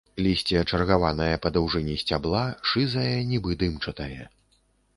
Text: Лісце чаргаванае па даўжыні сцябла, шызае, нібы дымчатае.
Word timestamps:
Лісце 0.25 0.61
чаргаванае 0.69 1.35
па 1.43 1.51
даўжыні 1.59 1.99
сцябла, 2.03 2.41
шызае, 2.73 3.15
нібы 3.31 3.51
дымчатае. 3.61 4.21